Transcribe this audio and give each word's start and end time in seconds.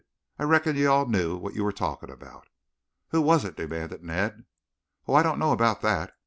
I 0.39 0.45
reckon 0.45 0.75
you 0.75 0.89
all 0.89 1.05
knew 1.05 1.37
what 1.37 1.53
you 1.53 1.63
were 1.63 1.71
talking 1.71 2.09
about." 2.09 2.47
"Who 3.09 3.21
was 3.21 3.45
it?" 3.45 3.55
demanded 3.55 4.03
Ned. 4.03 4.45
"Oh, 5.07 5.13
I 5.13 5.21
don't 5.21 5.37
know 5.37 5.51
about 5.51 5.81
that. 5.81 6.17